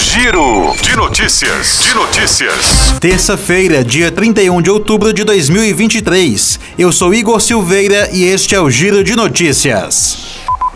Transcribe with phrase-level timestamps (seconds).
[0.00, 1.78] Giro de notícias.
[1.78, 2.94] De notícias.
[2.98, 6.58] Terça-feira, dia 31 de outubro de 2023.
[6.78, 10.29] Eu sou Igor Silveira e este é o Giro de Notícias.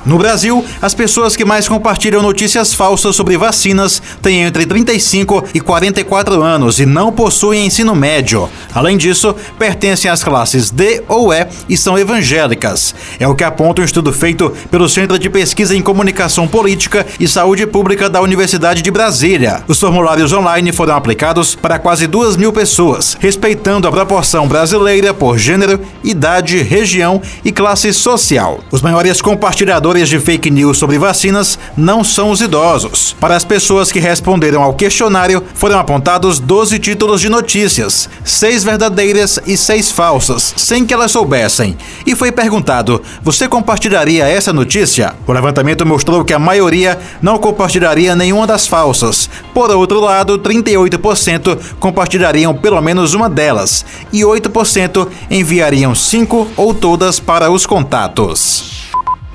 [0.07, 5.61] No Brasil, as pessoas que mais compartilham notícias falsas sobre vacinas têm entre 35 e
[5.61, 8.47] 44 anos e não possuem ensino médio.
[8.75, 12.95] Além disso, pertencem às classes D ou E e são evangélicas.
[13.19, 17.27] É o que aponta um estudo feito pelo Centro de Pesquisa em Comunicação Política e
[17.27, 19.65] Saúde Pública da Universidade de Brasília.
[19.67, 25.39] Os formulários online foram aplicados para quase duas mil pessoas, respeitando a proporção brasileira por
[25.39, 28.61] gênero, idade, região e classe social.
[28.71, 33.15] Os maiores compartilhadores de fake news sobre vacinas não são os idosos.
[33.21, 39.39] Para as pessoas que responderam ao questionário, foram apontados 12 títulos de notícias, seis verdadeiras
[39.47, 41.79] e seis falsas, sem que elas soubessem.
[42.05, 45.15] E foi perguntado: você compartilharia essa notícia?
[45.27, 49.31] O levantamento mostrou que a maioria não compartilharia nenhuma das falsas.
[49.55, 57.21] Por outro lado, 38% compartilhariam pelo menos uma delas e 8% enviariam cinco ou todas
[57.21, 58.74] para os contatos.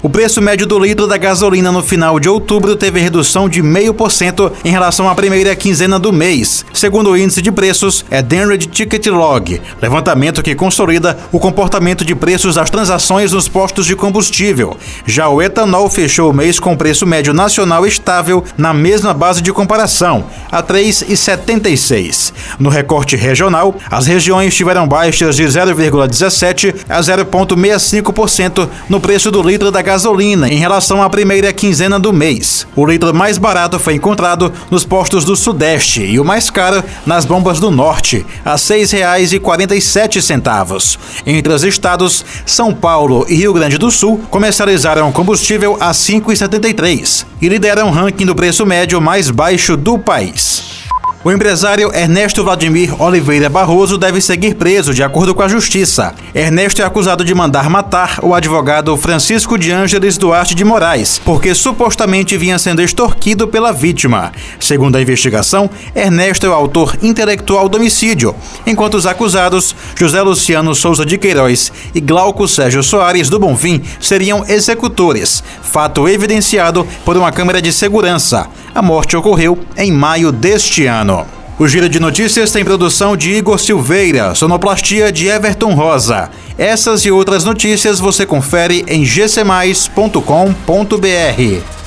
[0.01, 4.49] O preço médio do litro da gasolina no final de outubro teve redução de 0,5%
[4.63, 9.61] em relação à primeira quinzena do mês, segundo o índice de preços Edenred Ticket Log,
[9.81, 14.77] levantamento que consolida o comportamento de preços das transações nos postos de combustível.
[15.05, 19.51] Já o etanol fechou o mês com preço médio nacional estável na mesma base de
[19.51, 22.31] comparação, a 3,76.
[22.57, 29.69] No recorte regional, as regiões tiveram baixas de 0,17 a 0,65% no preço do litro
[29.69, 32.67] da gasolina em relação à primeira quinzena do mês.
[32.75, 37.25] O litro mais barato foi encontrado nos postos do Sudeste e o mais caro nas
[37.25, 40.99] bombas do Norte, a R$ 6,47.
[41.25, 47.25] Entre os estados, São Paulo e Rio Grande do Sul comercializaram combustível a R$ 5,73
[47.41, 50.78] e lideram o ranking do preço médio mais baixo do país.
[51.21, 56.15] O empresário Ernesto Vladimir Oliveira Barroso deve seguir preso, de acordo com a Justiça.
[56.33, 61.53] Ernesto é acusado de mandar matar o advogado Francisco de Ângeles Duarte de Moraes, porque
[61.53, 64.31] supostamente vinha sendo extorquido pela vítima.
[64.61, 68.33] Segundo a investigação, Ernesto é o autor intelectual do homicídio,
[68.65, 74.45] enquanto os acusados, José Luciano Souza de Queiroz e Glauco Sérgio Soares do Bonfim, seriam
[74.47, 78.47] executores, fato evidenciado por uma câmera de segurança.
[78.79, 81.27] A morte ocorreu em maio deste ano.
[81.59, 86.29] O Giro de Notícias tem produção de Igor Silveira, sonoplastia de Everton Rosa.
[86.57, 91.78] Essas e outras notícias você confere em gcmais.com.br.